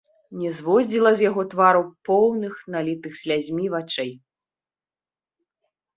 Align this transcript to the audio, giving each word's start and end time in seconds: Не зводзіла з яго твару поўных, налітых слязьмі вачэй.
Не 0.43 0.51
зводзіла 0.59 1.11
з 1.17 1.23
яго 1.29 1.43
твару 1.51 1.83
поўных, 2.09 2.53
налітых 2.77 3.13
слязьмі 3.25 3.65
вачэй. 3.75 4.11